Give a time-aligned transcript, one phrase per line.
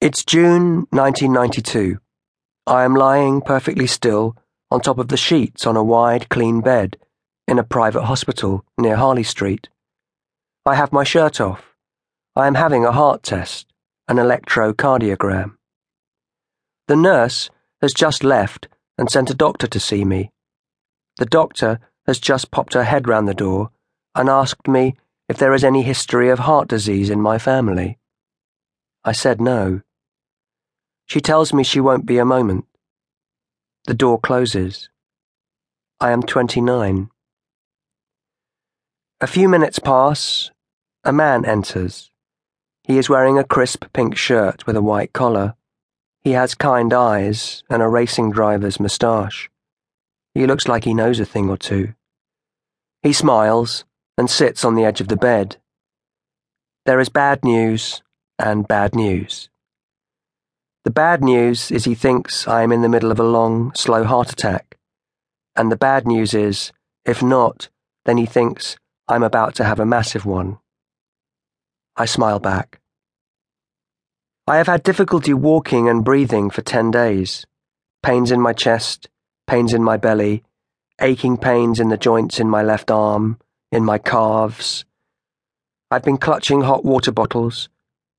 [0.00, 1.98] It's June 1992.
[2.68, 4.36] I am lying perfectly still
[4.70, 6.96] on top of the sheets on a wide, clean bed
[7.48, 9.68] in a private hospital near Harley Street.
[10.64, 11.74] I have my shirt off.
[12.36, 13.66] I am having a heart test,
[14.06, 15.56] an electrocardiogram.
[16.86, 17.50] The nurse
[17.82, 18.68] has just left
[18.98, 20.30] and sent a doctor to see me.
[21.16, 23.72] The doctor has just popped her head round the door
[24.14, 24.94] and asked me
[25.28, 27.98] if there is any history of heart disease in my family.
[29.04, 29.80] I said no.
[31.08, 32.66] She tells me she won't be a moment.
[33.86, 34.90] The door closes.
[35.98, 37.08] I am 29.
[39.22, 40.50] A few minutes pass.
[41.04, 42.10] A man enters.
[42.84, 45.54] He is wearing a crisp pink shirt with a white collar.
[46.20, 49.50] He has kind eyes and a racing driver's moustache.
[50.34, 51.94] He looks like he knows a thing or two.
[53.02, 53.86] He smiles
[54.18, 55.56] and sits on the edge of the bed.
[56.84, 58.02] There is bad news
[58.38, 59.48] and bad news.
[60.84, 64.04] The bad news is he thinks I am in the middle of a long, slow
[64.04, 64.78] heart attack.
[65.56, 66.72] And the bad news is,
[67.04, 67.68] if not,
[68.04, 68.76] then he thinks
[69.08, 70.58] I'm about to have a massive one.
[71.96, 72.80] I smile back.
[74.46, 77.44] I have had difficulty walking and breathing for 10 days.
[78.02, 79.08] Pains in my chest,
[79.46, 80.44] pains in my belly,
[81.00, 83.38] aching pains in the joints in my left arm,
[83.72, 84.84] in my calves.
[85.90, 87.68] I've been clutching hot water bottles,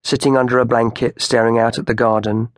[0.04, 2.50] sitting under a blanket staring out at the garden.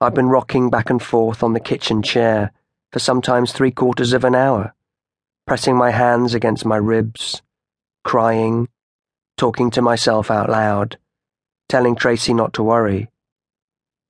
[0.00, 2.52] I've been rocking back and forth on the kitchen chair
[2.92, 4.74] for sometimes three quarters of an hour,
[5.46, 7.42] pressing my hands against my ribs,
[8.04, 8.68] crying,
[9.36, 10.98] talking to myself out loud,
[11.68, 13.10] telling Tracey not to worry.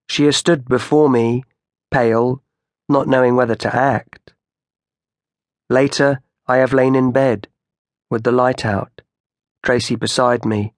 [0.08, 1.44] She has stood before me,
[1.90, 2.42] pale,
[2.88, 4.34] not knowing whether to act.
[5.68, 7.48] Later, I have lain in bed
[8.10, 9.02] with the light out,
[9.64, 10.74] Tracey beside me,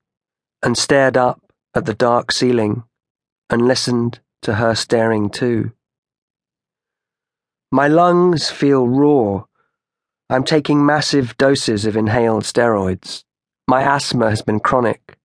[0.62, 1.47] and stared up
[1.78, 2.82] at the dark ceiling
[3.48, 5.72] and listened to her staring too.
[7.70, 9.44] My lungs feel raw.
[10.28, 13.22] I'm taking massive doses of inhaled steroids.
[13.69, 15.16] My asthma has been chronic.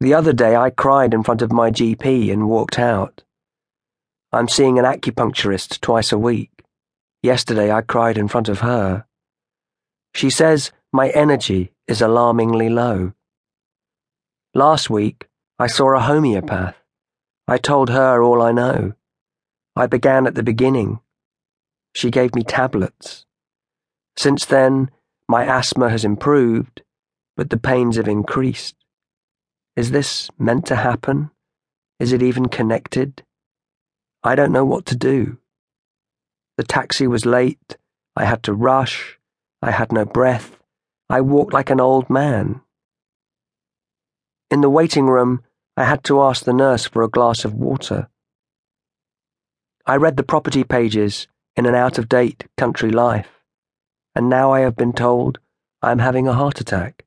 [0.00, 3.22] The other day I cried in front of my GP and walked out.
[4.32, 6.62] I'm seeing an acupuncturist twice a week.
[7.22, 9.04] Yesterday I cried in front of her.
[10.14, 13.12] She says my energy is alarmingly low.
[14.54, 15.25] Last week,
[15.58, 16.76] I saw a homeopath.
[17.48, 18.92] I told her all I know.
[19.74, 21.00] I began at the beginning.
[21.94, 23.24] She gave me tablets.
[24.18, 24.90] Since then,
[25.26, 26.82] my asthma has improved,
[27.38, 28.76] but the pains have increased.
[29.76, 31.30] Is this meant to happen?
[31.98, 33.22] Is it even connected?
[34.22, 35.38] I don't know what to do.
[36.58, 37.78] The taxi was late.
[38.14, 39.18] I had to rush.
[39.62, 40.58] I had no breath.
[41.08, 42.60] I walked like an old man.
[44.48, 45.42] In the waiting room,
[45.76, 48.08] I had to ask the nurse for a glass of water.
[49.84, 51.26] I read the property pages
[51.56, 53.42] in an out of date country life,
[54.14, 55.40] and now I have been told
[55.82, 57.05] I am having a heart attack.